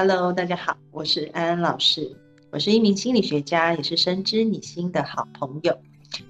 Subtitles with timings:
[0.00, 2.08] Hello，大家好，我是安安老师，
[2.52, 5.76] 我是一名心理学家，也是深知你心的好朋友。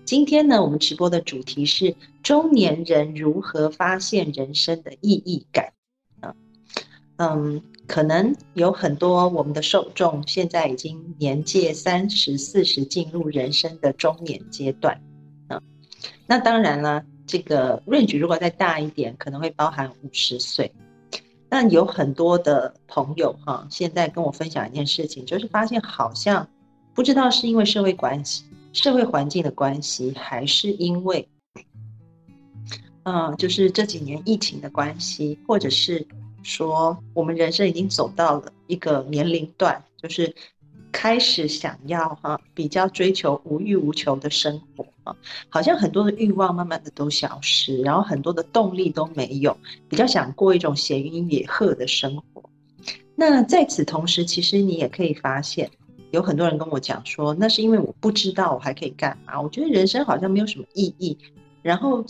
[0.06, 5.74] 今天呢，我们直播的主题是中年人如何发现人生的意义感。
[7.18, 14.98] 嗯，可能有很多我们的受众现在已经年届三十四十，进入人生的中年阶段。
[15.48, 15.60] 啊，
[16.27, 20.72] 那当然了，这个 range 如果再大一点，可能会包含五十岁。
[21.48, 26.46] 但有很多的朋友哈，现在跟我分享一件事情，就是发现好像
[26.94, 31.27] 不知道是因为社会关系、社会环境的关系，还是因为，
[33.05, 36.06] 嗯，就是这几年疫情的关系，或者是
[36.42, 40.34] 说我们人生已经走到了一个年龄段，就是
[41.00, 45.14] 开始想要哈比较追求无欲无求的生活啊。
[45.48, 49.56] 好像很多的欲望慢慢的都消失，然后很多的动力都没有，
[49.88, 52.42] 比较想过一种闲云野鹤的生活。
[53.14, 55.70] 那在此同时，其实你也可以发现，
[56.10, 59.40] 有很多人跟我讲说，那是因为我不知道我还可以干嘛。
[59.40, 61.16] 我觉得人生好像没有什么意义。
[61.62, 62.05] 然后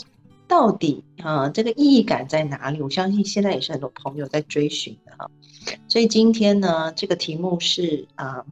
[0.47, 2.81] 到底啊，这个意义感在哪里？
[2.81, 5.31] 我相信现在也是很多朋友在追寻的哈。
[5.89, 8.43] 所以今天呢，这个题目是啊。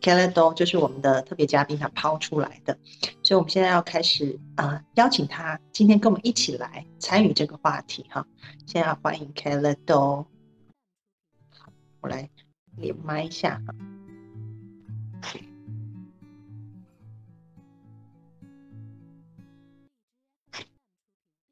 [0.00, 2.76] E l l d o 就是我们的特别嘉宾，他抛出来的，
[3.22, 8.26] 所以我们现在要开始啊，邀请他今天跟我们一起来参与这个话题哈。
[8.66, 10.26] 现在要欢迎 k e l l d o，
[12.00, 12.28] 我来
[12.76, 13.74] 连麦一下哈。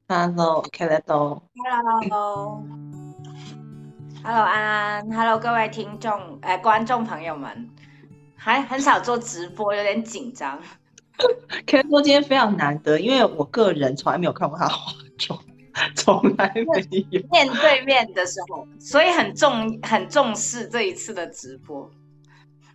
[0.06, 1.42] Hello, k e l l e d o
[2.02, 2.62] Hello.
[4.22, 7.68] Hello 安安，Hello 各位听众，哎，观众朋友们。
[8.44, 10.60] 还很少做直播，有点紧张。
[11.64, 15.40] K 多今天非常难得，因为我个人从来没有看过他化妆，
[15.96, 21.90] 从来没有 面对面的时候，所以很重很重视这一次的直播。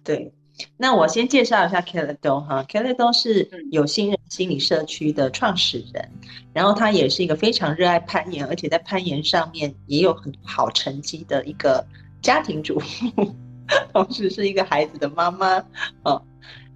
[0.03, 0.34] 对，
[0.75, 6.09] 那我先介绍一下 Kelly Do 哈，Kelly Do 是有心人心理社区的创始人，
[6.51, 11.86] 然后他也是一个非常热爱攀岩，而且在攀岩上面也有很好成绩的一个
[12.24, 13.36] 家庭主妇。
[13.94, 15.63] 同时是一个孩子的妈妈，
[16.03, 16.22] 哦，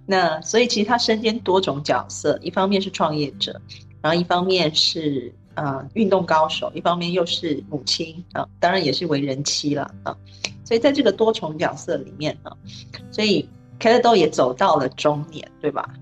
[0.06, 3.60] 那所以其实他身兼多种角色，一方面是创业者，
[4.00, 10.16] 然后一方面是呃运动高手，一方面又是母亲啊，当然也是为人妻了啊，
[10.64, 12.50] 所以在这个多重角色里面呢，
[13.10, 15.92] 所以凯乐豆也走到了中年，对吧？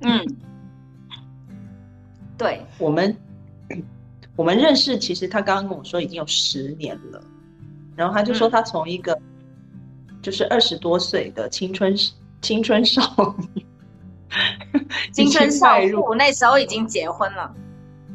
[0.00, 0.26] 嗯，
[2.36, 3.16] 对，我们
[4.34, 7.22] 我们认识，其实他刚刚跟我说已经有十年了，
[7.94, 9.16] 然后他就说他从一个。
[10.22, 11.94] 就是二十多岁的青春
[12.42, 13.02] 青春少
[13.54, 13.66] 女，
[15.12, 17.54] 青春少妇，那时候已经结婚了。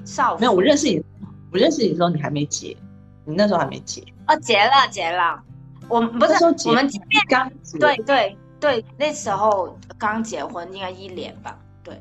[0.05, 1.03] 少没有，我认识你，
[1.51, 2.75] 我认识你的时候你还没结，
[3.25, 4.03] 你那时候还没结。
[4.27, 5.41] 哦，结了，结了。
[5.88, 6.33] 我们不是
[6.67, 6.89] 我们
[7.27, 11.59] 刚对对对，那时候刚结婚，应该一年吧？
[11.83, 11.99] 对，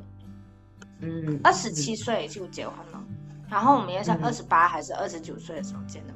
[1.01, 3.03] 嗯，二十七岁就结婚了，
[3.49, 6.13] 然后我们也是二十八还是二十九岁的时候见的。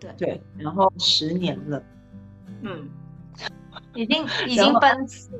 [0.00, 1.82] 对对，然后十年了。
[2.62, 2.88] 嗯，
[3.94, 5.30] 已经已经奔四，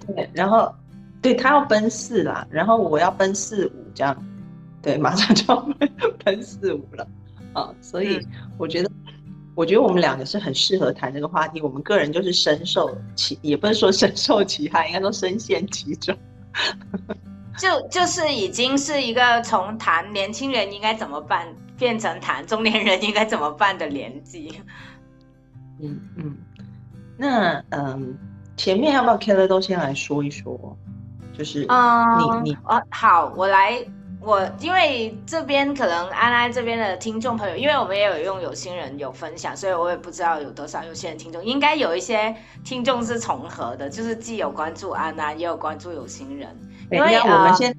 [0.07, 0.73] 对，然后
[1.22, 4.25] 对他要奔四啦，然后我要奔四五这样，
[4.81, 5.61] 对，马上就要
[6.23, 7.07] 奔 四五了
[7.53, 8.19] 啊，所以
[8.57, 8.91] 我觉得，
[9.56, 11.61] 我觉得我们两个是很适合谈这个话题。
[11.61, 16.16] 我们个人就是深受其，也不是说深受其害，应该说深陷其中。
[17.57, 21.47] 就就是已经是一个从谈年轻人应该怎么办，
[21.78, 24.59] 变成谈中年人应该怎么办的年纪。
[25.84, 26.38] 嗯嗯，
[27.18, 28.18] 那嗯，
[28.56, 30.78] 前面要不要 Keller 都先来说一说？
[31.38, 33.84] 就是啊，你你哦，好，我来，
[34.22, 46.50] 我因为这边可能安安这边的听众朋友，因为我们也有用有心人有分享，所以我也不知道有多少有心人听众，应该有一些听众是重合的，就是既有关注安安，也有关注有心人。
[46.91, 47.74] 因为我们现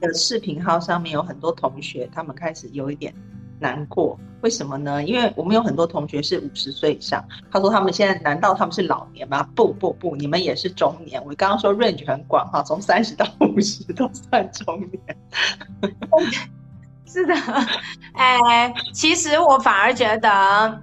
[0.00, 3.14] 在的视频号上面有很多同学，他们开始有一点。
[3.60, 5.02] 难过，为什么呢？
[5.04, 9.42] 因为我们有很多同学是五十岁以上，他说他们现在难道他们是老年吗？
[9.54, 11.20] 不不不，你们也是中年。
[11.24, 15.16] 我刚刚说 range 很广哈，从三十到五十都算中年。
[17.06, 17.34] 是的，
[18.14, 20.82] 哎，其实我反而觉得。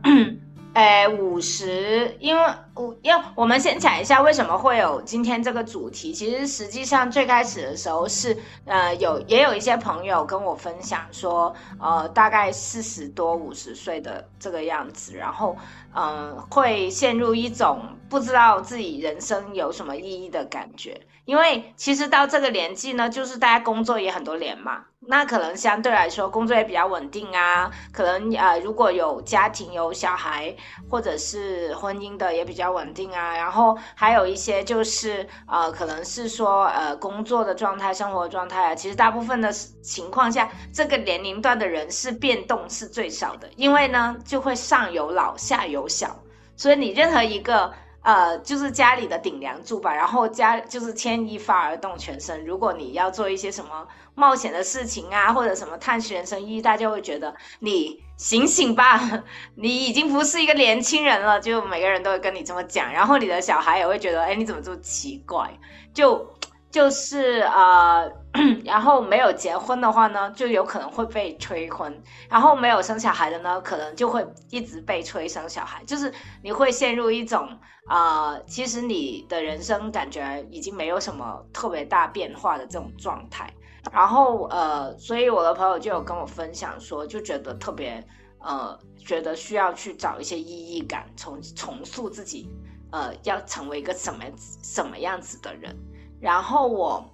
[0.76, 6.12] 诶，五十，因为我要我们先讲一下为什么会有今天这个主题。
[6.12, 15.56] 其实实际上最开始的时候是，呃，有也有一些朋友跟我分享说，呃，大概四十多五十岁的这个样子，然后，
[15.96, 21.00] 嗯，会陷入一种不知道自己人生有什么意义的感觉。
[21.24, 24.84] 因为其实到这个年纪呢，就是大家工作也很多年嘛。
[25.08, 30.56] 那可能相对来说工作也比较稳定啊，可能呃如果有家庭有小孩
[30.90, 46.20] 或者是婚姻的也比较稳定啊，然后还有一些就是呃可能是说呃工作的状态、生活状态啊，其实大部分的情况下，这个年龄段的人是变动是最少的，因为呢就会上有老下有小，
[46.58, 47.72] 所以你任何一个。
[48.06, 52.46] 呃，就是家里的顶梁柱吧，然后家就是牵一发而动全身。
[52.46, 59.24] 如果你要做一些什么冒险的事情啊，或者什么探寻人生意义，大家会觉得你醒醒吧，
[59.58, 61.40] 你已经不是一个年轻人了。
[61.40, 65.52] 就每个人都会跟你这么讲，然后你的小孩也会觉得，哎，你怎么这么奇怪？
[65.94, 66.26] 就。
[66.72, 68.12] 就是呃，
[68.66, 71.92] 然后没有结婚的话呢，就有可能会被催婚；
[72.30, 75.84] 然后没有生小孩的呢，可能就会一直被催生小孩。
[75.86, 77.48] 就是你会陷入一种
[77.88, 83.52] 啊，其实你的人生感觉已经没有什么特别大变化的这种状态。
[83.92, 88.04] 然后呃，所以我的朋友就有跟我分享说，就觉得特别
[88.40, 92.50] 呃，觉得需要去找一些意义感，重重塑自己，
[92.92, 94.24] 呃，要成为一个什么
[94.64, 95.74] 什么样子的人。
[96.20, 97.06] 然后我，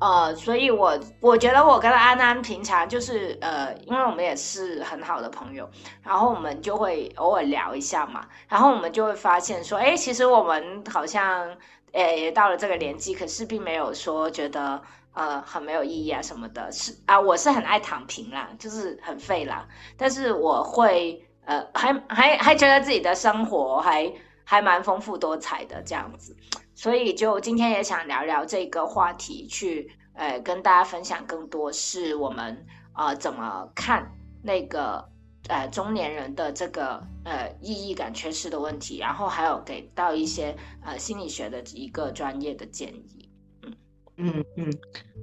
[0.00, 5.68] 呃，所以我我觉得我跟安安平常就是呃，因为我们也是很好的朋友，
[6.02, 11.54] 然后我们就会偶尔聊一下嘛，然后我们就会发现说，哎，其实我们好像，
[11.92, 14.80] 呃，也到了这个年纪，可是并没有说觉得
[15.12, 19.68] 呃很没有意义啊什么的，是啊，我是很爱躺平啦，就是很废啦，
[19.98, 24.10] 但是我会呃还还还觉得自己的生活还
[24.44, 26.34] 还蛮丰富多彩的这样子。
[26.80, 34.10] 所以就今天也想聊聊这个话题，去呃跟大家分享更多是我们呃怎么看
[34.42, 35.06] 那个
[35.48, 43.28] 呃中年人的这个呃意义感缺失的问题，然后还有给到一些呃心理学的一个专业的建议。
[43.62, 43.76] 嗯
[44.16, 44.72] 嗯嗯，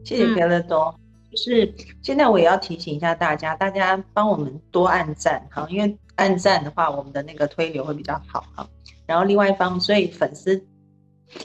[0.05, 0.93] 谢谢别乐多。
[1.31, 8.69] 就是现在我也要提醒一下大家，大家帮我们多按赞哈，因为按赞的话，我们的那个推流会比较好哈。
[9.07, 10.63] 然后另外一方，所以粉丝。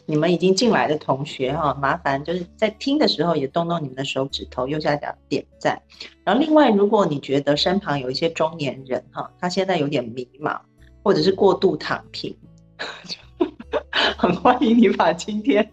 [0.07, 5.81] 你们已经进来的同学哈，麻烦就是在听的时候也动动你们的手指头，右下角点赞。
[6.25, 10.59] 然后另外，如果你觉得身旁有一些中年人哈，他现在有点迷茫，
[11.03, 12.35] 或者是过度躺平，
[14.17, 15.69] 很欢迎你把今天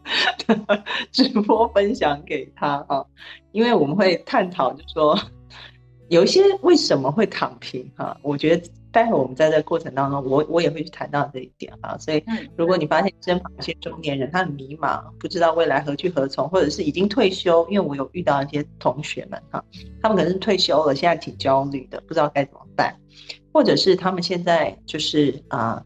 [0.47, 3.06] 的直播分享给他哈，
[3.51, 5.19] 因为我们会探讨，就说
[6.09, 8.69] 有一些为什么会躺平哈，我觉得。
[8.91, 11.97] 待会我们在这个过程当中，我我也会去谈到这一点啊。
[11.97, 12.24] 所以，
[12.57, 19.63] 如果你发现身旁一些中年人他很迷茫，不知道未来何去何从，或者是已经退休，因为我有遇到一些同学们哈，
[20.01, 22.95] 他们可能是退休了，现在挺焦虑的，不知道该怎么办，
[23.53, 25.83] 或者是他们现在就是啊，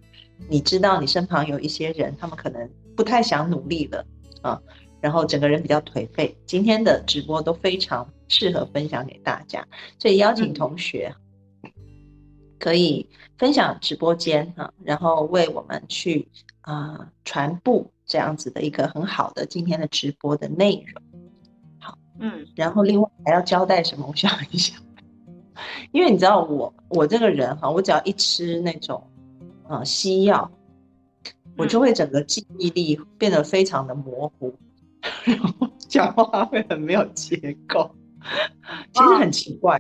[0.50, 4.06] 你知道你身旁有一些人，他们可能不太想努力了
[4.42, 4.62] 啊，
[5.02, 6.38] 然后整个人比较颓废。
[6.46, 9.68] 今天的直播都非常适合分享给大家，
[10.00, 11.14] 所以邀请同学。
[12.64, 13.06] 可以
[13.38, 16.26] 分享直播间哈，然后为我们去
[16.62, 21.04] 啊传播这样子的一个很好的今天的直播的内容。
[21.78, 24.08] 好，嗯，然后另外还要交代什么？
[24.08, 24.80] 我想一想，
[25.92, 29.06] 因为你知道我我这个人哈，我只要一吃那种
[29.68, 30.50] 啊西药，
[31.58, 34.56] 我就会整个记忆力变得非常的模糊，
[35.26, 37.36] 然后讲话会很没有结
[37.68, 37.94] 构，
[38.94, 39.78] 其实很奇怪，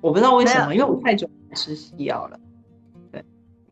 [0.00, 1.28] 我不知道为什么，因为我太久。
[1.54, 2.38] 吃西药了。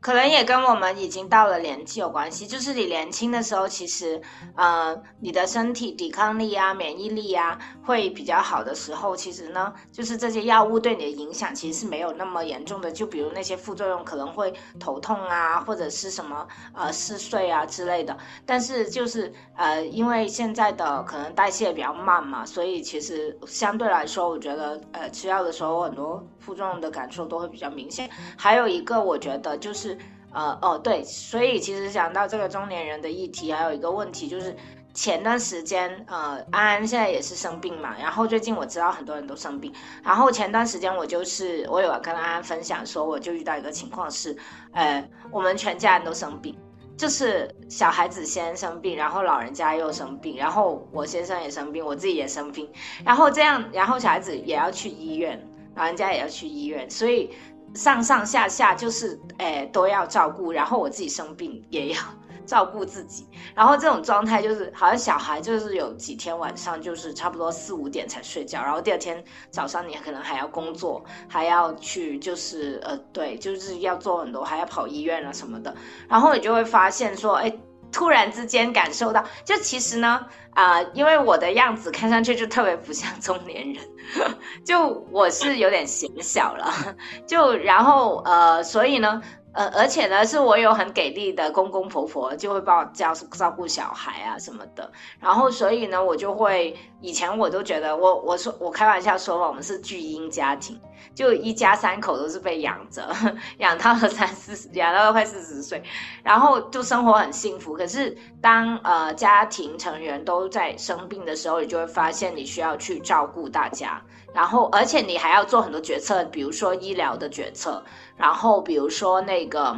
[0.06, 4.22] 可能也跟我们已经到了年纪有关系，就是你年轻的时候，其实，
[4.54, 12.92] 呃，你的身体抵抗力啊、免疫力啊会比较好的时候，其实呢，就是这些药物对你的影响其实是没有那么严重的。
[12.92, 18.16] 就比如那些副作用可能会头痛啊，或者是什么呃嗜睡啊之类的。
[18.44, 28.08] 但是就是呃，因为现在的可能代谢比较慢嘛，所以其实相对来说，我觉得呃吃药的时候很多副作用的感受都会比较明显。
[28.38, 29.95] 还有一个我觉得就是。
[30.36, 34.54] 呃哦对，所以其实讲到这个中年人的议题，还有一个问题就是，
[34.92, 39.72] 前段时间呃安安现在也是生病嘛，然后最近我知道很多人都生病，
[40.04, 44.36] 然后前段时间我就是我有跟安安分享说，我就遇到一个情况是，
[44.72, 46.54] 呃我们全家人都生病，
[46.98, 52.70] 就是小孩子先生病，然后老人家又生病，然后我先生也生病，我自己也生病，
[53.06, 55.42] 然后这样，然后小孩子也要去医院。
[55.78, 57.30] 老人家也要去医院，所以
[57.76, 62.00] 上上下下就是诶都要照顾，然后我自己生病也要。
[62.46, 75.74] 照顾自己，然后这种状态就是好像小孩就是有几天晚上就是差不多四五点才睡觉，然后第二天早上你可能还要工作，还要去就是呃对，就是要做很多，还要跑医院啊什么的，
[76.08, 77.52] 然后你就会发现说，哎，
[77.96, 83.82] 突然之间感受到，就其实呢啊，因为我的样子看上去就特别不像中年人，
[84.66, 86.70] 就我是有点显小了，
[87.26, 89.22] 就然后呃，所以呢。
[89.56, 94.92] 呃，而且呢，是我有很给力的公公婆婆，就会帮我照照顾小孩啊什么的。
[95.18, 100.78] 然后，所以呢，我就会以前我都觉得，我我说我开玩笑说嘛，我们是巨婴家庭，
[101.14, 103.08] 就一家三口都是被养着，
[103.56, 105.82] 养到了三四，养到了快四十岁，
[106.22, 107.72] 然后就生活很幸福。
[107.72, 114.02] 可是当呃家庭成员都在生病的时候，你就会发现你需要去照顾大家。
[114.34, 117.82] 然后，而且你还要做很多决策，比如说医疗的决策，
[118.16, 119.76] 然后比如说那个，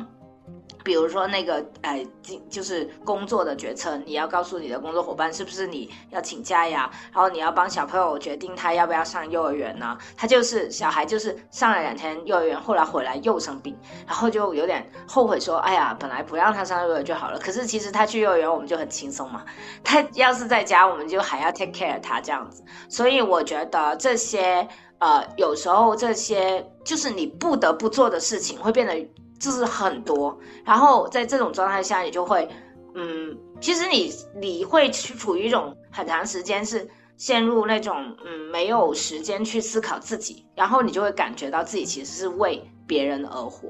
[0.84, 2.06] 比如说那个，哎，
[2.48, 6.90] 就是工作的决策，你要告诉你的工作伙伴是不是你要请假呀？
[7.12, 9.98] 然后你要帮小朋友决定他要不要上幼儿园呢？
[10.16, 13.76] 他就是小孩，就是上了两天幼儿园，后来回来又生病，
[14.06, 17.38] 然后就有点后悔，说，哎呀，本来不让他上幼儿园就好了。
[17.38, 19.44] 可是其实他去幼儿园，我们就很轻松嘛。
[19.84, 22.64] 他要是在家，我们就还要 take care 他这样子。
[22.88, 24.66] 所以我觉得这些，
[24.98, 29.08] 呃，有时候这些就是你不得不做的事情，会变得。
[29.40, 32.48] 就是很多，然后在这种状态下，你就会，
[32.96, 36.84] 嗯，其实你你会处于一种很长时间是
[37.16, 43.68] 陷入那种嗯没有时间去思考自己，然后你就会感觉到自己其实是为别人而活，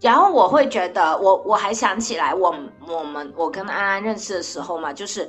[0.00, 2.54] 然后我会觉得我我还想起来我
[2.86, 5.28] 我们我跟安安认识的时候嘛，就是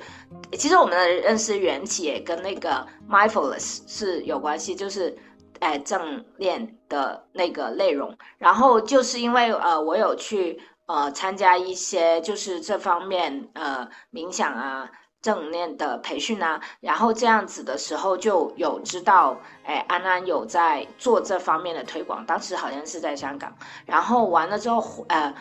[0.53, 5.17] 其实我们的认识缘起也跟那个 mindfulness 是有关系，就是。
[5.61, 14.89] 哎，正念的那个内容，然后就是因为呃，我有去呃参加一些就是这方面呃冥想啊
[15.21, 23.53] 正念的培训啊，然后这样子的时候就有知道，哎，安安有在做这方面的推广，当时好像是在香港，
[23.85, 25.33] 然后完了之后，呃，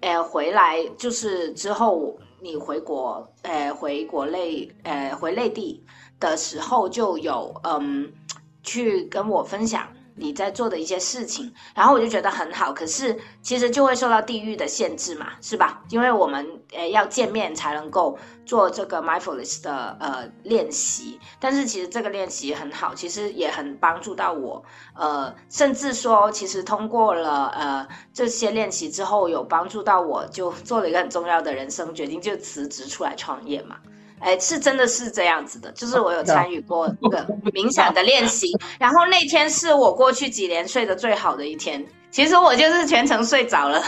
[0.00, 5.84] 呃回来就是之后你回国，呃回国内，呃回内地
[6.18, 8.12] 的时候就有嗯。
[8.62, 9.88] 去跟我分享
[10.20, 12.72] 你在做的一些事情，然后我就觉得很好。
[12.72, 15.82] 可是其实就会受到地域的限制嘛，是吧？
[15.88, 21.18] 因为我们呃要见面才能够做这个 mindfulness 的呃练习。
[21.40, 24.62] 但是其实这个练习很好，其实也很帮助到我。
[24.94, 33.76] 呃，甚至说其实通过了呃这些练习之后，有帮助到我，就做了一个很重要的人生决定，就辞职出来创业嘛。
[34.20, 38.48] 哎，是真的是这样子的，就是我有参与过那个冥想的练习，
[38.78, 41.84] 然后那天是我过去几年睡得最好的一天。
[42.10, 43.82] 其实我就是全程睡着了，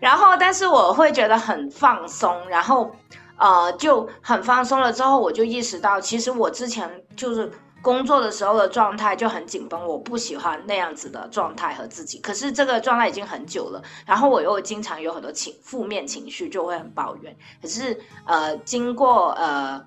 [0.00, 2.90] 然后但是我会觉得很放松，然后
[3.36, 7.50] 呃就很放松了之后，我就意识到，其实我之前就是。
[7.86, 12.18] 工作的时候的状态就很紧绷，我不喜欢那样子的状态和自己。
[12.18, 17.36] 可是这个状态已经很久了，然后我又经常有很多情负面情绪，就会很抱怨。
[17.62, 19.80] 可是呃，经过呃。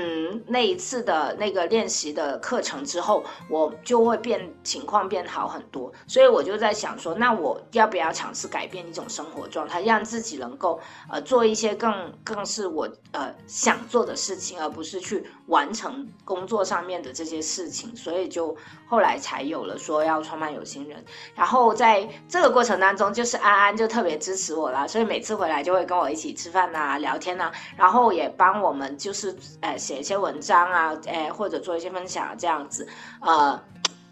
[0.00, 10.78] 嗯，那一次的那个练习的课程之后，我就会变情况变好很多，所以我就在想说，那我要不要尝试改变一种生活状态，让自己能够
[11.10, 21.04] 呃做一些更更是我呃想做的事情，而不是去完成工作上面的这些事情，所以就后来才有了说要创办有心人。
[21.34, 29.76] 然后在这个过程当中，就是安安就特别支持我啦，所以每次回来就会跟我一起吃饭呐、聊天呐，然后也帮我们就是呃。
[29.88, 32.86] 写一些文章啊，诶，或者做一些分享这样子，
[33.22, 33.58] 呃，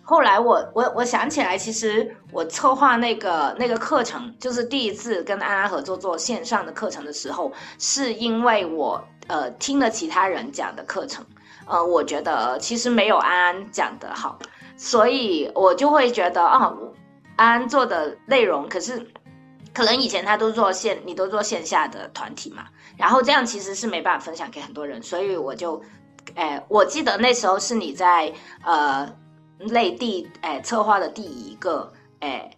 [0.02, 11.23] 后来我我我想起来，其实我策划那个那个课程，就是第一次跟安安合作做线上的课程的时候，是因为我呃听了其他人讲的课程，
[11.66, 14.38] 呃，我觉得其实没有安安讲的好，
[14.78, 16.73] 所以我就会觉得啊，
[17.37, 19.06] 安安做的内容，可是
[19.76, 22.64] 可能以前他都做线，你都做线下的团体嘛。
[22.97, 25.78] 然后这样其实是没办法分享给很多人，所以我就，
[26.35, 28.33] 哎，我记得那时候是你在
[28.64, 29.06] 呃
[29.59, 32.50] 内地哎策划的第一个哎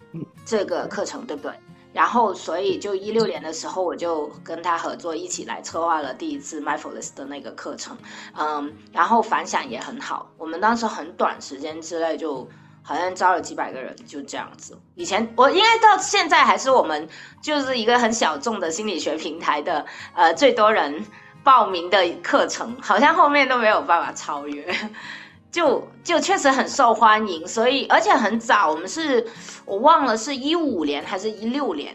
[0.45, 1.53] 这个课程，对不对？
[1.93, 7.99] 然后所以就一六年的时候，我就跟他合作，一起来策划了第一次 mindfulness 的那个课程，
[8.39, 12.49] 嗯，然后反响也很好，我们当时很短时间之内就。
[12.89, 14.75] 好像招了几百个人，就这样子。
[14.95, 17.07] 以前我应该到现在还是我们
[17.43, 21.05] 就是一个很小众的心理学平台的，呃，最多人
[21.45, 24.75] 报名的课程，好像后面都没有办法超越。
[25.53, 29.27] 就就确实很受欢迎，所以而且很早，我们是
[29.67, 31.95] 我忘了是一五年还是一六年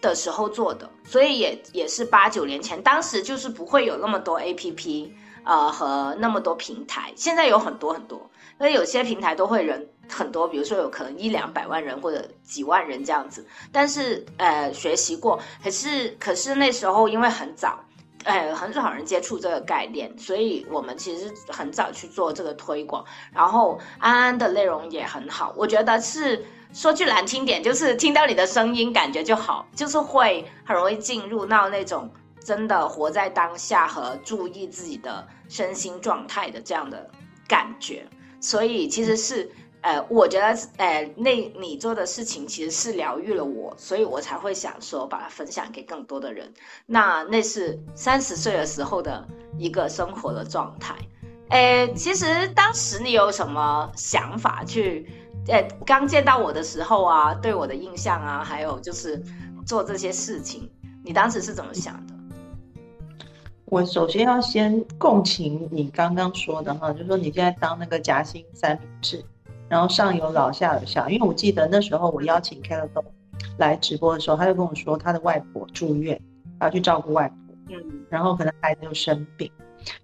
[0.00, 5.14] 的时候做的，所以也也是八九年前，当时就是不会有那么多 A P P，
[5.44, 8.30] 呃和那么多平台，现在有很多很多，
[8.60, 17.78] 因为有些平台都会人很多，比如说有可能一两百万人或者几万人这样子，但是呃学习过，可是可是那时候因为很早。
[18.24, 23.04] 哎，很少人接触这个概念，所以我们其实很早去做这个推广。
[23.34, 26.42] 然后安安的内容也很好，我觉得是
[26.72, 32.10] 说句难听点，就是听到你的声音感觉就好，就是会很容易进入到那种
[32.42, 37.10] 真的活在当下和注意自己的身心状态的这样的
[37.46, 38.06] 感觉。
[38.44, 39.50] 所以其实是。
[39.86, 40.46] 呃，我觉得，
[40.78, 46.50] 呃，那你做的事情其实是疗愈了我，所以我才会想说把它分享给更多的人。
[46.86, 50.94] 那那是三十岁的时候的一个生活的状态。
[51.50, 55.06] 呃，其实当时你有什么想法去？
[55.48, 59.22] 呃，刚见到我的时候啊，对我的印象啊，还有就是
[59.66, 60.70] 做这些事情，
[61.04, 62.13] 你当时是怎么想的？
[63.74, 69.20] 我首先要先共情你刚刚说的哈，就是说你现在当那个夹心三明治。
[69.68, 73.04] 然后上有老下有小，因为我记得那时候我邀请 k e l o
[73.58, 76.16] 来直播的时候，他就跟我说他的外婆住院，
[76.60, 79.50] 要去照顾外婆，嗯，然后可能孩子又生病。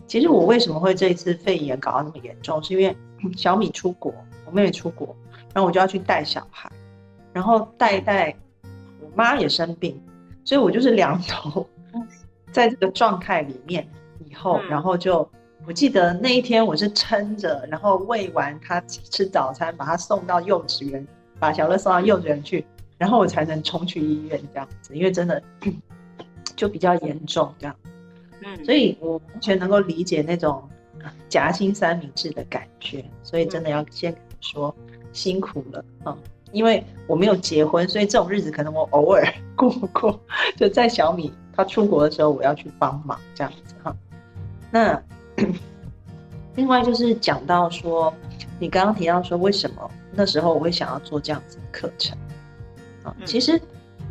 [0.09, 2.97] 其实我为什么会这一次肺炎搞到那么严重，是因为
[3.37, 4.13] 小米出国，
[4.47, 5.15] 我妹妹出国，
[5.55, 6.69] 然后我就要去带小孩，
[7.33, 8.35] 然后带一带，
[9.01, 10.03] 我妈也生病，
[10.45, 11.65] 所以我就是两头，
[12.51, 13.89] 在这个状态里面
[14.29, 15.29] 以后，然后就。
[15.67, 21.07] 我记得那一天我是撑着，然后喂完他吃早餐，把他送到幼稚园，
[21.39, 22.65] 把小乐送到幼稚园去，
[22.97, 25.41] 然后我才能冲去医院这样子，因为真的
[26.57, 27.77] 就比较严重这样。
[28.43, 30.67] 嗯，所以我完全能够理解那种
[31.29, 34.75] 夹心三明治的感觉，所以真的要先说
[35.13, 36.17] 辛苦了啊，
[36.53, 39.25] 因为我没有结婚，所以这种日子可能我偶尔
[39.57, 40.21] 过过，
[40.57, 43.97] 就在小米他出国的时候，我要去帮忙这样子哈，
[44.71, 45.03] 那。
[46.57, 48.13] 另外就是讲到说，
[48.59, 52.19] 你刚刚提到说，为什么那时候我会想要做这样子的课程
[53.05, 53.15] 啊？
[53.25, 53.59] 其实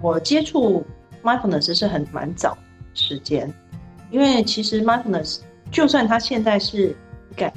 [0.02, 0.84] 我接触
[1.22, 2.58] mindfulness 是很蛮早
[2.96, 3.54] 时间，
[4.10, 6.96] 因为其实 mindfulness 就算它现在是
[7.36, 7.54] 改，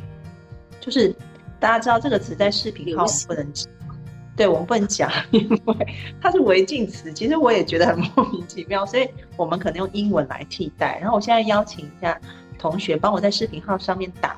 [0.80, 1.14] 就是
[1.60, 3.72] 大家知道这个词在视频号不能讲，
[4.36, 5.76] 对我们不能讲， 因为
[6.20, 7.12] 它是违禁词。
[7.12, 10.98] 其实我也觉得很莫名其妙，所以我们可能用英文来替代。
[11.00, 12.18] 然后我现在邀请一下。
[12.58, 14.36] 同学帮我在视频号上面打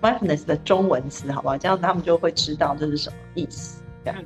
[0.00, 1.58] mindfulness 的中文词，好不好？
[1.58, 3.82] 这样他们就会知道这是什么意思。
[4.04, 4.24] 这样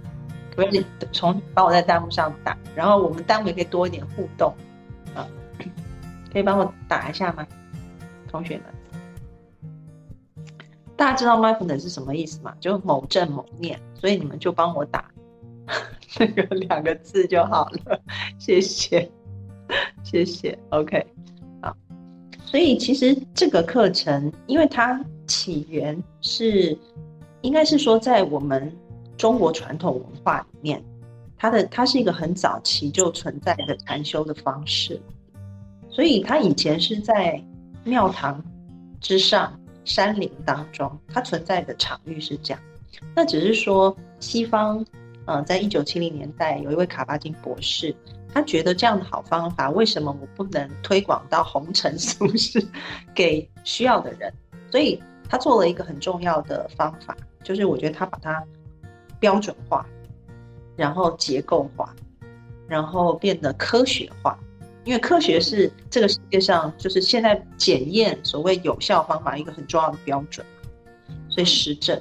[0.55, 4.55] 可以从帮我在弹幕上打，然后我们弹幕也可以多一点互动
[5.15, 5.27] 啊。
[6.31, 7.47] 可以帮我打一下吗，
[8.31, 8.65] 同学们？
[10.99, 12.53] 大家知道 mindfulness 是什么意思吗？
[12.59, 15.09] 就某正某念，所以你们就帮我打
[16.19, 18.01] 那个两个字就好了。
[18.37, 19.09] 谢谢，
[20.03, 20.59] 谢谢。
[20.71, 21.07] OK
[21.63, 21.77] 好。
[22.45, 26.77] 所以其实这个课程，因为它起源是，
[27.43, 28.77] 应该是说在我们
[29.17, 30.83] 中国传统文化里面，
[31.37, 35.01] 它的它是一个很早期就存在的禅修的方式，
[35.89, 37.41] 所以它以前是在
[37.85, 38.43] 庙堂
[39.01, 39.57] 之上、
[39.89, 42.63] 山林当中，它存在的场域是这样。
[43.17, 44.85] 那只是说西方，
[45.25, 47.95] 嗯，在一九七零年代，有一位卡巴金博士。
[48.31, 52.63] 他觉得这样的好方法，为什么我不能推广到红尘俗世，
[53.15, 54.31] 给需要的人？
[54.71, 58.45] 所以他做了一个很重要的方法，就是我觉得他把它
[59.19, 59.87] 标准化，
[60.77, 61.95] 然后结构化，
[62.69, 64.39] 然后变得科学化。
[64.89, 70.45] 因为科学是这个世界上就是现在检验所谓有效方法一个很重要的标准，
[71.29, 72.01] 所以实证。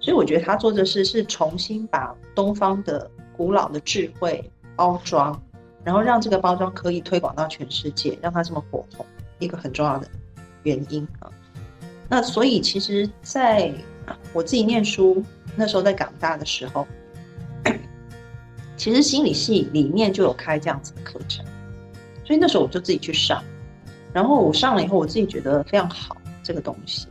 [0.00, 4.42] 所以我觉得他做的事是重新把东方的古老的智慧。
[4.74, 5.38] 包装，
[5.84, 9.04] 然后让这个包装可以推广到全世界，让它这么火红，
[9.38, 10.08] 一个很重要的
[10.62, 11.30] 原因啊。
[12.08, 13.70] 那所以其实，在
[14.32, 15.22] 我自己念书
[15.54, 16.88] 那时候，在港大的时候，
[18.78, 21.44] 其实心理系里面就有开这样子的课程，
[22.24, 23.42] 所以那时候我就自己去上，
[24.12, 27.08] 然后我上了以后，我自己觉得非常好这个东西，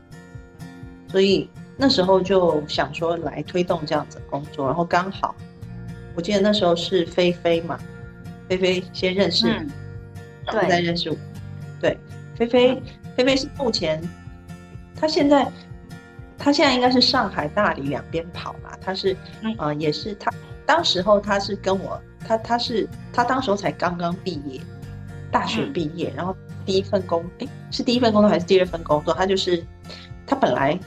[1.10, 5.36] 所以那时候就想说来推动这样子的工作，然后刚好。
[6.14, 7.80] 我记得那时候是菲菲嘛，
[8.50, 11.16] 菲菲先认识，然后再认识我。
[11.80, 11.98] 对，
[12.36, 12.84] 菲菲，
[13.16, 14.02] 菲菲是目前，
[14.94, 15.50] 她现在，
[16.38, 18.78] 他现在应该是上海、大理两边跑嘛。
[18.82, 19.16] 他是，
[19.58, 20.30] 啊，也是他，
[20.66, 21.98] 当时候他是跟我，
[22.28, 24.60] 他他是他当时候才刚刚毕业，
[25.32, 29.14] 大学毕业，然后第一份工，哎，是第一份工作还是第二份工作？
[29.14, 29.66] 他就是，
[30.28, 30.78] 他本来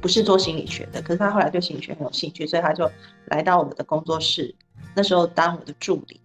[0.00, 2.90] 不是做心理学的，可是他后来对心理学很有兴趣，所以他就
[3.26, 4.54] 来到我的工作室，
[4.94, 6.20] 那时候当我的助理，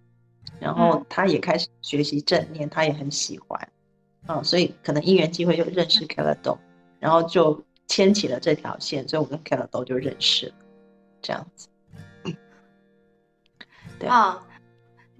[0.60, 3.68] 然后他也开始学习正念，他也很喜欢，
[4.26, 6.58] 嗯，所以可能因缘机会就认识 k e l l o
[7.00, 10.54] 然后就牵起了这条线，所以我跟 k e l l o 就认识了，
[11.22, 11.68] 这样子。
[13.98, 14.08] 对。
[14.08, 14.40] 啊，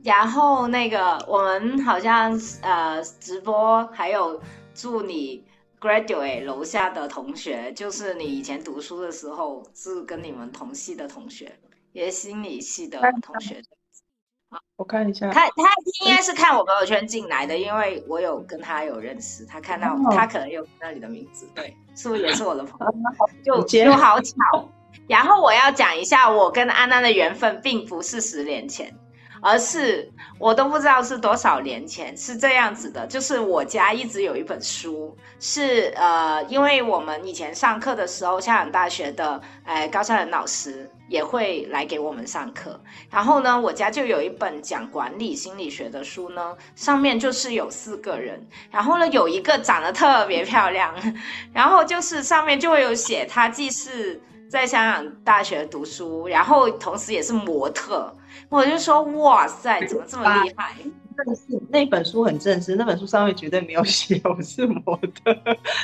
[0.09, 4.41] 然后那个我们好像呃直播还有
[4.75, 5.45] 祝你
[5.79, 11.55] graduate 楼下的同学，就是你以前读书的时候是跟你们同系的同学，
[11.93, 13.63] 也是心理系的同学。
[14.51, 15.65] 好，我看一下，他他
[16.01, 22.81] 应该是看我朋友圈进来的，因为我有跟他有认识，他看到他可能有那里的名字，对，是不是也是我的朋
[23.45, 23.63] 友？
[23.63, 24.33] 就就好巧。
[25.07, 28.95] 然后我要讲一下，我跟安娜的缘分并不是十年前，
[29.41, 32.17] 而是我都不知道是多少年前。
[32.17, 42.81] 是这样子的，就是我家一直有一本书，是呃，因为我们以前上课的时候，香港大学的呃高山人老师也会来给我们上课。
[43.11, 50.95] 然后呢，我家就有一本讲管理心理学的书呢，上面就是有四个人，然后呢有一个长得特别漂亮，
[51.53, 54.21] 然后就是上面就会有写他既是。
[54.49, 58.13] 在香港大学读书，然后同时也是模特，
[58.49, 60.75] 我就说哇塞，怎么这么厉害？
[61.25, 65.37] 正式那本书很正式，那本书上面绝对没有写我是模特，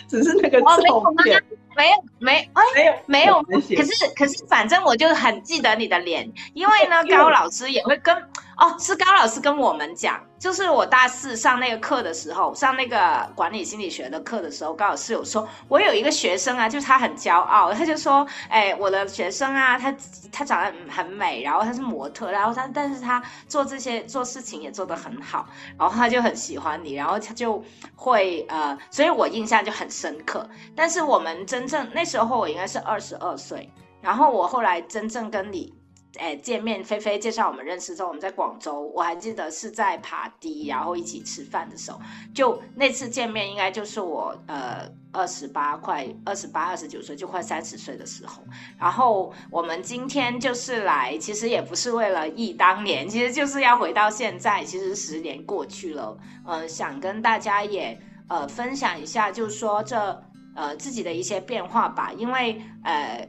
[0.09, 1.43] 只是那个照片。
[1.77, 2.63] 没有没哎
[3.07, 8.17] 没有没有，可是可是反正我就很记得你的脸，因为呢 高老师也会跟
[8.57, 19.95] 哦是高老师跟我们讲，就是我大四上那个课的时候，上那个管理心理学的课的时候，高老师有说，我有一个学生啊，就是他很骄傲，他就说，哎我的学生啊，他
[20.33, 25.47] 他长得很美，然后他是模特，然后他但是他做这些做事情也做得很好，
[25.79, 27.63] 然后他就很喜欢你，然后他就
[27.95, 31.35] 会呃，所以我印象就很深刻，但是我们。
[31.47, 35.73] 真正那时候我应该是二十二岁，然后我后来真正跟你，
[36.19, 42.01] 哎见面，菲菲介绍我们认识之后，我们在广州，我还记得是在爬迪，然后一起吃饭的时候，
[42.35, 48.43] 就那次见面应该就是我呃二十八快二十八二十九岁就快三十岁的时候，
[48.79, 57.99] 然后我们今天就是来，其实也不是为了忆当年，其实就是要回到现在，其实十年过去了，呃想跟大家也
[58.29, 60.23] 呃分享一下，就是说这。
[60.57, 63.29] 呃，自己的一些变化吧，因为呃，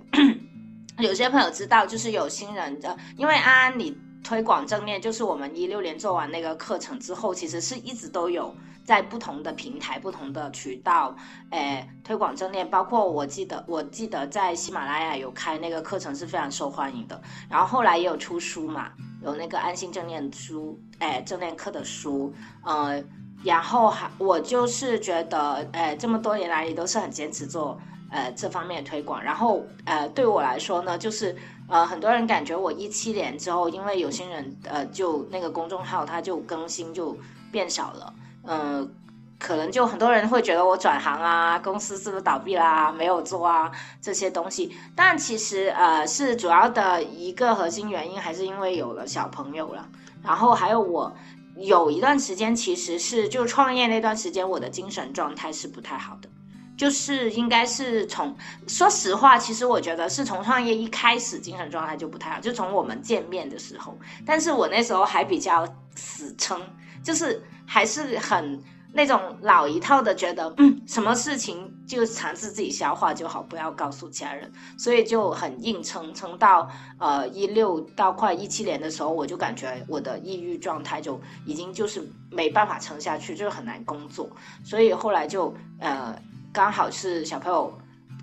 [0.99, 11.15] 有些朋友知道，就是有新人的，因为安安你推广正念，就是我们一六年做完那个课程之后，其实是一直都有在不同的平台、不同的渠道，
[11.49, 23.03] 诶，推广正念，包括我记得，我记得在喜马拉雅有开那个课程是非常受欢迎的，然后后来也有出书嘛，有那个安心正念书，诶，正念课的书，呃。
[23.43, 27.79] 然后还我就是觉得，呃，这么多年来你都是很坚持做，
[28.11, 29.21] 呃，这方面的推广。
[29.21, 31.35] 然后，呃，对我来说呢，就是，
[31.67, 37.17] 呃，很多人感觉我一七年之后，因为有些人，呃，就那个公众号它就更新就
[37.51, 38.13] 变少了，
[38.43, 38.93] 嗯，
[39.39, 44.75] 可能就很多人会觉得我转行啊，公司是不是倒闭啦，没有做啊这些东西。
[44.95, 49.87] 但其实，呃，是主要的一个核心原因，还是因为有了小朋友了，
[50.23, 51.13] 然后还有我。
[51.57, 56.27] 有一段时间，其实是就创业那段时间，我的精神状态是不太好的，
[56.77, 58.35] 就是应该是从
[58.67, 66.61] 说实话，其实我觉得是从创业一开始精神状态就不太好，就从我们见面的时候，但是我那时候还比较死撑，
[67.03, 68.61] 就是还是很。
[68.97, 84.29] 那种老一套的，觉得嗯，什么事情就尝试自己消化就好，不要告诉其他人，所以就很硬撑撑到呃一六到快一七年的时候，我就感觉我的抑郁状态就已经就是没办法撑下去，就是很难工作，
[84.63, 86.17] 所以后来就呃
[86.55, 87.77] 刚好是小朋友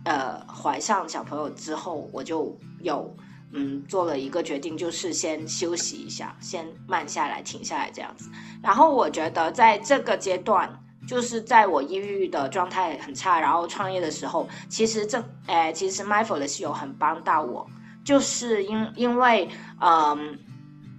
[0.05, 3.15] 呃怀上小朋友之后，我就有。
[3.55, 8.31] 嗯，做了一个决定，就是先休息一下，先慢下来，停下来这样子。
[8.63, 10.67] 然后我觉得在这个阶段，
[11.07, 17.69] 就是在我抑郁的状态很差，然后创业的时候，其实这，诶，其实 mindfulness 有很帮到我，
[18.03, 19.47] 就是因因为，
[19.83, 20.39] 嗯，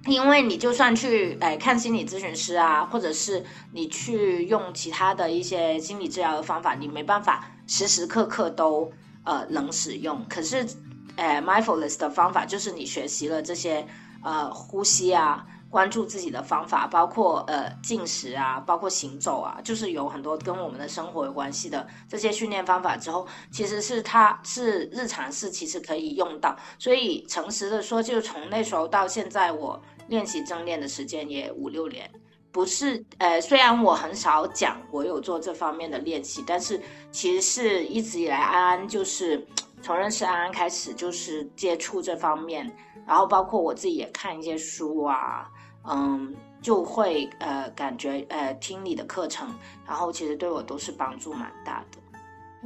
[0.06, 8.92] 因为你就算去，诶，看心理咨询师啊，或者是你去用其他的一些心理治疗的方法，你没办法时时刻刻都，
[9.24, 10.68] 呃，能使用，可是。
[11.16, 13.86] 哎，mindfulness 的方法就是你学习了这些
[14.24, 26.58] 呃呼吸啊，关注自己的方法，包括呃进食啊，包括行走啊，就是有很多跟我们的生活有关系的这些训练方法之后，其实是它是日常是其实可以用到。
[26.80, 32.10] 所以诚实的说，就从那时候到现在，我练习正念的时间也五六年。
[32.52, 36.80] 不是呃，虽然我很少讲我有做这方面的练习，但是
[37.12, 39.46] 其实是一直以来安安就是。
[39.82, 42.74] 从认识安安开始，就是接触这方面，
[43.06, 45.46] 然后包括我自己也看一些书啊，
[45.84, 49.54] 嗯，就会呃感觉呃听你的课程，
[49.86, 51.98] 然后其实对我都是帮助蛮大的。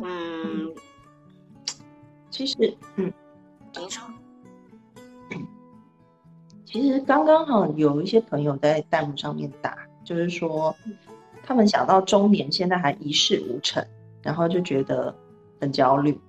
[0.03, 0.71] 嗯，
[2.29, 3.11] 其实嗯，
[3.73, 4.03] 您说，
[6.67, 10.75] 其实刚刚哈有一些朋友在弹幕上面打，就是说
[11.41, 13.81] 他们想到中年现在还一事无成，
[14.21, 15.15] 然后就觉得
[15.61, 16.19] 很焦虑。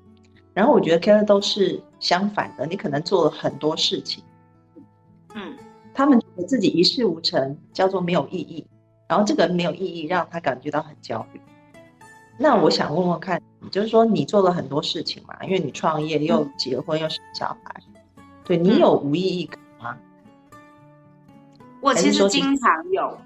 [0.55, 4.23] 然后我觉得 Kelly 都是相反的，你可能做了很多事情，
[5.35, 5.57] 嗯，
[5.93, 8.65] 他们觉得自己一事无成，叫做没有意义，
[9.09, 11.41] 然后这个没有意义让他感觉到很焦虑。
[12.39, 17.75] 那我想问问看，就是说你做了很多事情嘛，因为你创业又结婚又生小孩，
[18.45, 19.51] 对你有无意义？
[21.81, 23.19] 我其实经常有，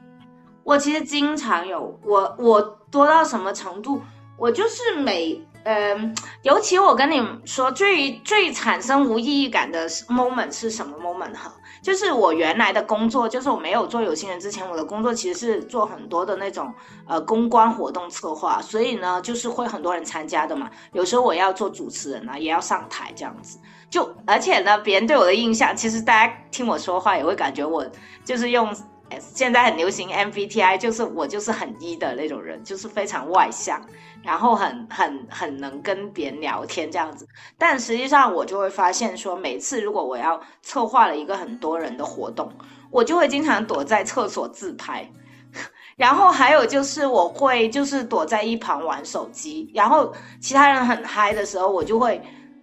[0.65, 2.61] 我其实经常有，我我
[2.91, 4.01] 多到什么程度？
[4.37, 5.41] 我就是每。
[5.65, 11.55] 嗯，尤其我跟你们说，最最产生无意义感的 moment 是什么 moment 哈？
[11.83, 16.73] 就是我原来的工作，就是我没有做有心人之前，我的工作其实是做很多的那种
[17.07, 20.69] 呃公关活动策划，所以呢，就是会很多人参加的嘛。
[20.93, 23.59] 有时候我要做主持人啊，也要上台这样子。
[23.89, 27.87] 就而且呢，别人对我的印象，其实大家听我说话也会感觉我
[28.25, 28.75] 就是用。
[29.21, 33.81] 现在很流行 MBTI，就是我就是很 E 的那种人，就是非常外向，
[34.23, 37.27] 然后很很很能跟别人聊天这样子。
[37.57, 42.53] 但实际上我就会发现说，每次如果我要策划了一个很多人的活动，
[42.91, 45.11] 我就会经常躲在厕所自拍，
[45.97, 52.21] 然后还有就是我会就是躲在一旁玩手机，然后其他人很嗨的时候，我就会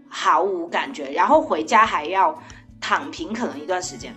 [0.07, 2.37] 毫无感觉，然后回家还要
[2.79, 4.13] 躺平可能一段时间，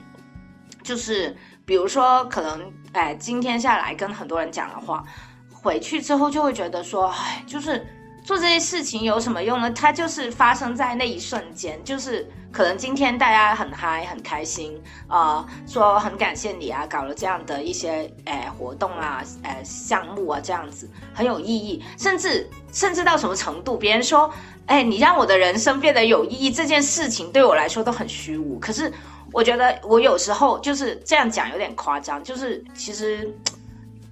[0.82, 1.36] 就是。
[1.72, 5.02] 比如说，可能哎，今天下来跟很多人讲的话，
[5.50, 7.82] 回去之后就会觉得说，哎，就是
[8.22, 9.70] 做这些事情有什么用呢？
[9.70, 24.30] 它就是发生在那一瞬间，就是可能今天大家很嗨很开心啊，说很感谢你啊，搞了这样的一些哎活动啊，哎项目啊，这样子很有意义，甚至甚至到什么程度，别人说，
[24.66, 28.92] 哎，你让我的人生变得有意义，这件事情对我来说都很虚无，可是。
[29.32, 33.34] 我觉得我有时候就是这样讲有点夸张，就是其实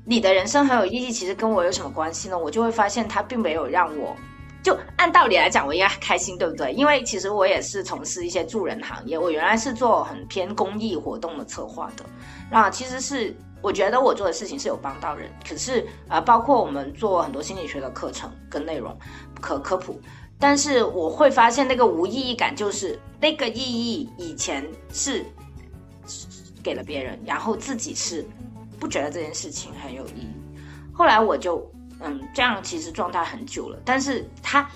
[0.05, 2.39] 你的人生很有意义，其实跟我有什么关系呢？
[2.39, 4.17] 我就会发现他并没有让我，
[4.63, 6.73] 就按道理来讲我应该开心，对不对？
[6.73, 12.05] 因为其实我也是从事一些助人行业，我原来是做很偏公益活动的策划的，
[12.51, 18.97] 那其实是我觉得我做的事情是有帮到人，可是啊，包括我们做很多心理学的课程跟内容
[19.39, 20.01] 可科普。
[20.41, 25.25] 但是我会发现那个无意义感，就是那个意义以前是
[26.63, 28.27] 给了别人，然后自己是
[28.79, 30.31] 不觉得这件事情很有意义。
[30.93, 33.79] 后来我就嗯，这样其实状态很久了。
[33.85, 34.67] 但是他，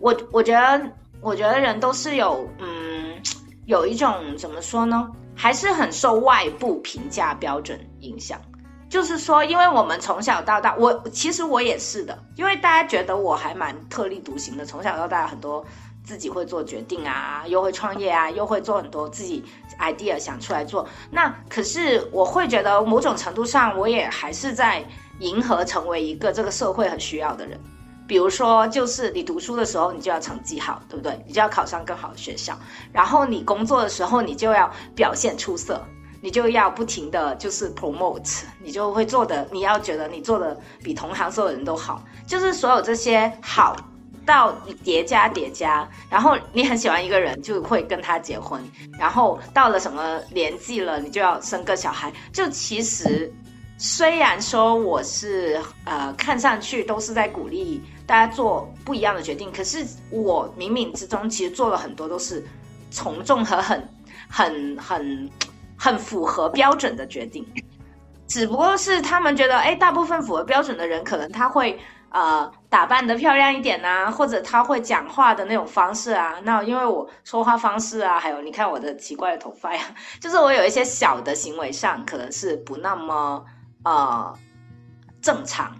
[0.00, 3.22] 我我觉得，我觉得人都是有嗯，
[3.66, 8.40] 有一种怎么说呢，还是很受外部评价标准影响。
[8.94, 15.66] 就是说，因为我们从小到大，我其实我也是的，因为大家觉得我还蛮特立独行的，从小到大很多
[16.04, 19.44] 自己会做决定啊，又会创业啊，又会做很多自己
[19.80, 20.86] idea 想出来做。
[21.10, 24.84] 那可是我会觉得某种程度上，我也还是在
[25.18, 27.60] 迎合成为一个这个社会很需要的人。
[28.06, 31.20] 比如说，就是你读书的时候，你就要成绩好，对不对？
[31.26, 32.56] 你就要考上更好的学校，
[32.92, 35.84] 然后你工作的时候，你就要表现出色。
[36.24, 43.76] 你就要不停的就是 promote，你就会做的，你要觉得你做的比同行所有人都好，就是所有这些好
[44.24, 44.50] 到
[44.82, 48.58] 叠加叠加，然后你很喜欢一个人，就会跟他结婚，
[48.98, 52.10] 然后到了什么年纪了，你就要生个小孩。
[52.32, 53.30] 就其实
[53.76, 62.42] 虽然说我是呃看上去都是在鼓励大家做不一样的决定，可是我冥冥之中其实做了很多都是
[62.90, 63.86] 从众和很
[64.26, 65.30] 很很。
[65.84, 67.46] 很符合标准的决定，
[68.26, 76.36] 只不过是他们觉得，哎，大部分符合标准的人，可能他会呃打扮的漂亮一点呐，或者他会讲话的那种方式啊。
[76.42, 79.82] 那因为我说话方式啊，还有你看我的奇怪的头发呀，
[80.18, 83.44] 就是我有一些小的行为上可能是不那么
[83.84, 84.34] 呃
[85.20, 85.70] 正常。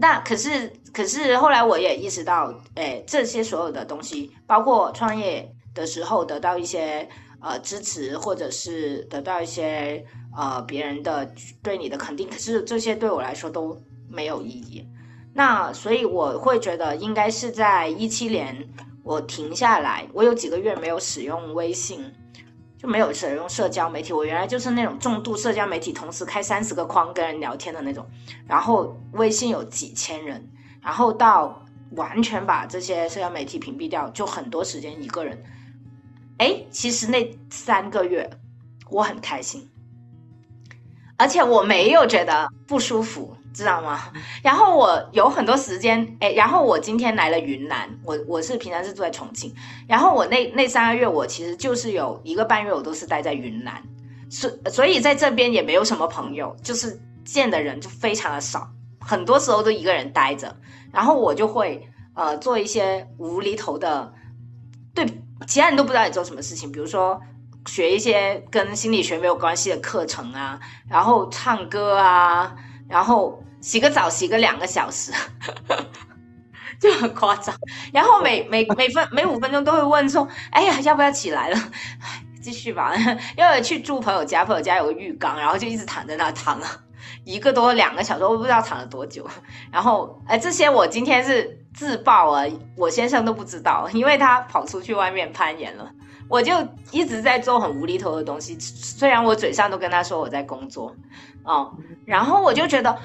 [0.00, 7.08] 那可是可是后来我也意识到，哎，这些所有的东西，包括创业的时候得到一些。
[7.42, 10.04] 呃，支持或者是得到一些
[10.36, 11.28] 呃别人的
[11.60, 13.76] 对你的肯定，可是这些对我来说都
[14.08, 14.86] 没有意义。
[15.34, 18.56] 那所以我会觉得应该是在一七年
[19.02, 22.04] 我停下来，我有几个月没有使用微信，
[22.78, 24.12] 就没有使用社交媒体。
[24.12, 28.06] 我原来就是那种重度社交媒体，同时开三十个框跟人聊天的那种。
[28.46, 30.48] 然后微信有几千人，
[30.80, 31.64] 然后到
[31.96, 35.42] 完全把这些社交媒体屏蔽掉，就很多时间一个人。
[36.42, 38.28] 哎，其实那三个月
[38.90, 39.70] 我很开心，
[41.16, 44.12] 而且我没有觉得不舒服，知道吗？
[44.42, 49.54] 然后我有很多时间，哎，然后我今天来了云南，我我是平常是住在重庆，
[49.86, 53.80] 然后我那那三个月我其实就是有一个半月我都是待在云南，
[54.28, 60.52] 所所以在这边也没有什么朋友，就是见的人就非常的少，很多时候都一个人待着，
[60.90, 64.21] 然后我就会呃做一些无厘头的对。
[65.46, 67.20] 其他人都不知道你做什么事情，比如说
[67.66, 72.54] 学一些跟心理学没有关系的课程啊，然后唱歌啊，
[72.88, 75.12] 然后洗个澡洗个两个小时，
[76.80, 77.54] 就很夸张。
[77.92, 81.58] 然后每每每分每五分钟都会问说：“哎呀，要不要起来了？”
[82.42, 82.92] 继续吧。
[83.36, 86.66] 要去住朋友家，朋友家有个浴缸，然后就一直躺在那躺了
[87.24, 89.24] 一个多两个小时，我不知道躺了多久。
[89.70, 91.61] 然后哎，这些我今天是。
[91.74, 92.44] 自爆啊！
[92.76, 95.90] 我先生都不知道，因为他跑出去外面攀岩了。
[96.28, 96.54] 我就
[96.90, 100.94] 一直在做很无厘头的东西，虽然我嘴上都跟他说我在工作，
[101.44, 102.98] 哦，然后我就觉得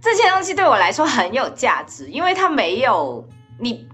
[0.00, 3.26] 这些东西对我来说很有价值，因为他没有
[3.58, 3.88] 你，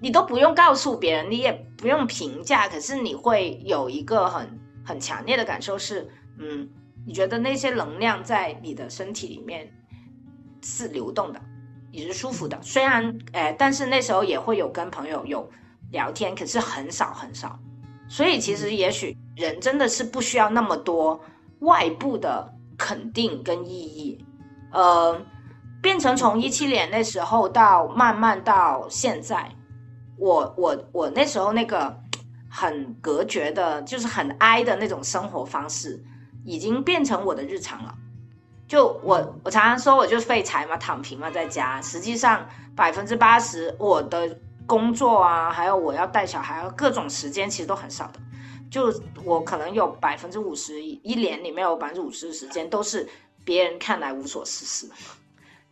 [0.00, 6.68] 你都不用告诉别人，你也不用评价，可是你会有一个很很强烈的感受是，嗯，
[7.04, 9.68] 你觉得那些能量在你的身体里面
[10.62, 11.40] 是流动的。
[11.90, 15.48] 也是舒服的，虽然，哎，但是那时候也会有跟朋友有
[15.90, 17.58] 聊天，可是很少很少。
[18.08, 21.20] 所以其实也许人真的是不需要那么多
[21.60, 24.24] 外部的肯定跟意义。
[24.72, 25.20] 呃，
[25.82, 29.50] 变成从一七年那时候到慢慢到现在，
[30.16, 31.96] 我我我那时候那个
[32.48, 36.02] 很隔绝的，就是很哀的那种生活方式，
[36.44, 37.94] 已经变成我的日常了。
[38.70, 41.82] 就我，我常常说我就是废柴嘛，躺平嘛，在家。
[41.82, 48.20] 实际上百分之八十我的工作啊，还有我要带小孩，各种时间其实都很少的。
[48.70, 53.04] 就我可能有百分之五十一年里面有百分之五十的时间都是
[53.44, 54.88] 别人看来无所事事，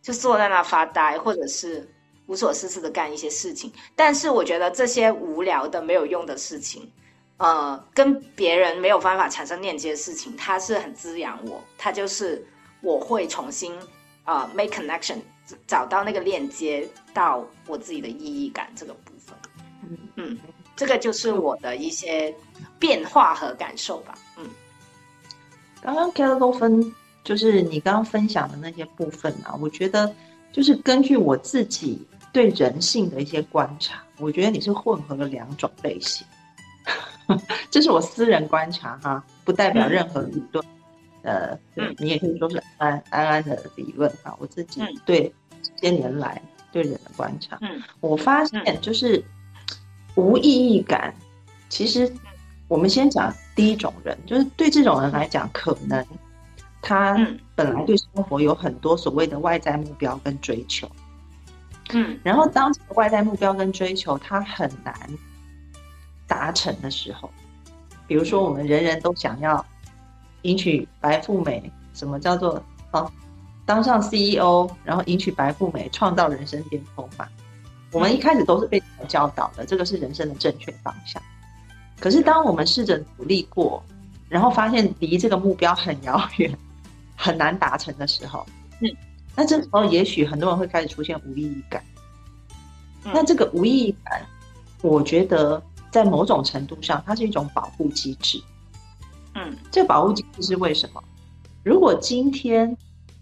[0.01, 1.89] 就坐在那发呆，或者是
[2.27, 3.71] 无所事事的干一些事情。
[3.95, 6.91] 但是我觉得这些无聊的没有用的事情，
[7.37, 12.45] 呃，跟别人没有办法产生链接的事情，它是很滋养我，它就是。
[12.81, 13.73] 我会重新
[14.23, 15.17] 啊，make connection，
[15.67, 19.35] 找到那个链接到我自己的意义感这个部分。
[19.89, 20.37] 嗯嗯，
[20.75, 22.33] 这个就是我的一些
[22.77, 24.17] 变化和感受吧。
[24.37, 24.45] 嗯，
[25.81, 30.13] 刚刚 k e l l 都分，就是你刚刚分享的那些部分啊，我觉得
[30.51, 36.25] 就是根据我自己对人性的一些观察，我觉得你是混合了两种类型，
[37.71, 40.63] 这是我私人观察哈，不代表任何理论。
[41.29, 41.59] 呃，
[41.99, 44.35] 你也可以说是安安安的理论哈。
[44.39, 47.59] 我自己对这些年来对人的观察，
[47.99, 49.23] 我发现就是
[50.15, 51.13] 无意义感。
[51.69, 52.11] 其实
[52.67, 56.03] 我们先讲第一种人，就是对这种人来讲，可能
[56.81, 57.15] 他
[57.53, 60.89] 本来对生活有很多所谓的外在目标跟追求，
[61.93, 64.95] 嗯，然后当这个外在目标跟追求他很难
[66.25, 67.29] 达成的时候，
[68.07, 69.63] 比如说我们人人都想要。
[70.43, 73.11] 迎娶白富美，什么叫做哦？
[73.65, 77.27] 当上 CEO，然后迎娶白富美，创造人生巅峰嘛？
[77.91, 81.21] 我们一开始都是被教导的，这个是人生的正确方向。
[81.99, 83.83] 可是当我们试着努力过，
[84.27, 86.55] 然后发现离这个目标很遥远，
[87.15, 88.45] 很难达成的时候，
[88.81, 88.89] 嗯，
[89.35, 91.83] 那这时候也许很多人会开始出现无意义感。
[93.03, 94.25] 那这个无意义感，
[94.81, 98.41] 我觉得在某种程度上，它是一种保护机制。
[99.39, 101.01] 嗯，这保护机制是为什么？
[101.63, 102.75] 如果今天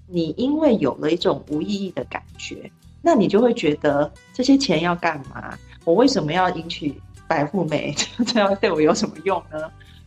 [0.08, 5.58] 你因为有了一种无意义的感觉，那你就会觉得这些钱要干嘛？
[5.86, 7.94] 我为什么要迎娶白富美？
[8.26, 9.60] 这样对我有什么用呢？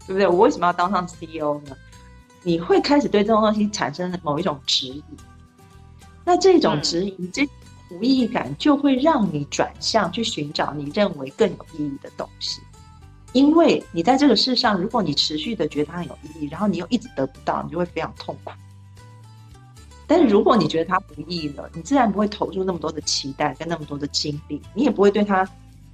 [0.06, 0.26] 对不对？
[0.26, 1.76] 我为什么要当上 CEO 呢？
[2.42, 5.04] 你会开始对这种东西产生某一种质疑。
[6.24, 7.46] 那这种质疑，这
[7.90, 12.60] 无意义感就会让你转向去寻找你认为更有意义的东西。
[13.32, 18.52] 因为你在这个世上，如果你持续的觉得它很有意义，然后你又一直得不到，你就会非常痛苦。
[20.06, 25.48] 但是如果你觉得它不易了，你自然不会投入那么多的期待跟那么多的精力，你也不会对它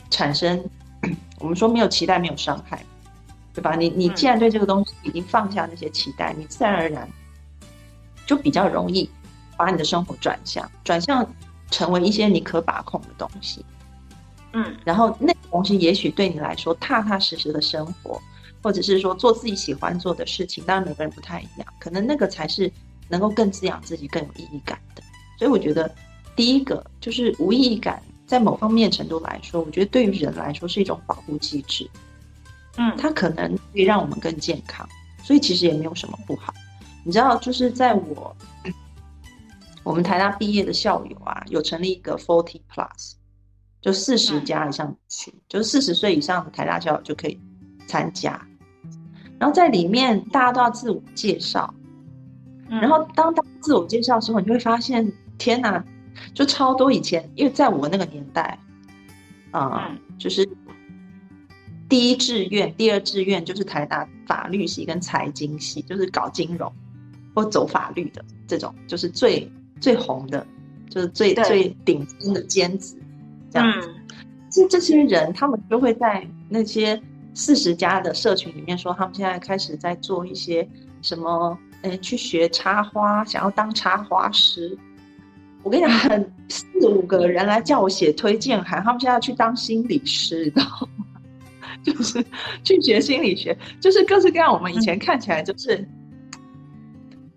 [0.08, 0.64] 产生
[1.38, 2.82] 我们说没有期待没有伤害，
[3.52, 3.74] 对吧？
[3.74, 7.06] 你你既然对这个东西已经放下那些期待，你自然而然
[8.24, 9.08] 就比较容易
[9.58, 11.30] 把你的生活转向，转向
[11.70, 13.62] 成为一些你可把控的东西。
[14.58, 18.18] 嗯，然后那个东西也许对你来说踏踏实实的生活，
[18.62, 22.72] 或者是说做自己喜欢做的事情，当然每个人不太一样，可能那个才是
[23.10, 25.02] 能够更滋养自己、更有意义感的。
[25.38, 25.94] 所以我觉得，
[26.34, 31.86] 第一个就是无意义感在某方面程度来说，我觉得对于人来说是一种保护机制。
[32.78, 34.88] 嗯，它可能可以让我们更健康，
[35.22, 36.54] 所以其实也没有什么不好。
[37.04, 38.34] 你知道，就是在我
[39.84, 43.12] 我们台大毕业的校友啊，有成立一个 Forty Plus，
[43.86, 47.38] 就四十加以上群，就是四十岁以上的台大校友就可以
[47.86, 48.32] 参加。
[49.38, 51.72] 然后在里面，大家都要自我介绍。
[52.68, 55.08] 然后当当自我介绍的时候，你就会发现，
[55.38, 55.84] 天哪，
[56.34, 58.58] 就超多以前，因为在我那个年代，
[59.52, 60.44] 啊，就是
[61.88, 66.72] 第一志愿、第二志愿就是台大法律系跟财经系，就是搞金融
[67.36, 69.48] 或走法律的这种，就是最
[69.80, 70.44] 最红的，
[70.90, 72.98] 就是最最顶尖的尖子，
[73.50, 73.94] 这样子。
[74.50, 77.00] 这这些人，他们就会在那些
[77.34, 80.68] 四十家的社群里面说，他们现在开始在做一些
[81.02, 81.58] 什么。
[81.82, 84.76] 嗯，去学插花，想要当插花师。
[85.62, 90.64] 我跟你讲，很四五个人来叫我写推荐函，他们现在去当心理师，知道
[90.96, 91.20] 吗？
[91.84, 92.24] 就是
[92.64, 94.52] 去学心理学，就是各式各样。
[94.52, 95.86] 我们以前看起来就是，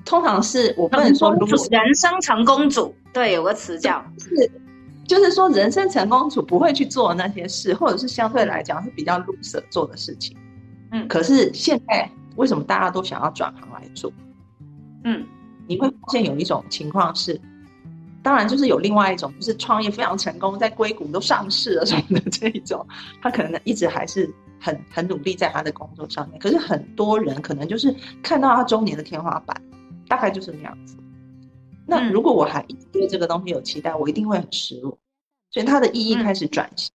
[0.06, 1.36] 通常是我不能说
[1.70, 4.50] 人生成功主，对，有个词叫是，
[5.10, 10.38] 就是说人生成功组不会去做那些事，或者是相对来讲是比较入色做的事情。
[10.92, 14.14] 嗯，可是现在为什么大家都想要转行来做？
[15.04, 15.26] 嗯，
[15.66, 17.42] 你会发现有一种情况是，
[18.22, 22.86] 当然就是有另外一种，就是创业非常成功，在硅谷都上市了什么的这一种，
[23.20, 26.40] 他可能一直还是很很努力在他的工作上面。
[26.40, 27.92] 可是很多人可能就是
[28.22, 29.60] 看到他中年的天花板，
[30.08, 30.96] 大概就是那样子。
[31.90, 32.62] 那如果我还
[32.92, 34.98] 对这个东西有期待，我一定会很失落。
[35.50, 36.92] 所以它的意义开始转型。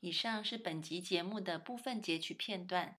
[0.00, 2.96] 以上是本集节目的部分截取片段，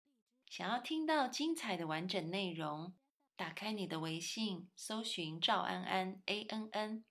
[0.49, 2.93] 想要听到精彩的完整内容。
[3.35, 7.03] 打开你的微信，搜寻赵安安 A N N，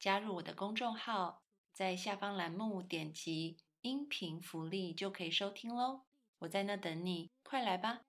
[0.00, 1.42] 加入我的公众号，
[1.72, 6.02] 在下方栏目点击音频福利就可以收听喽。
[6.40, 8.06] 我在那等你，快来吧。